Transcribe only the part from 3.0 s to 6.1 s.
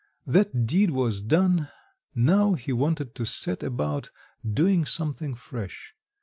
to set about doing something fresh.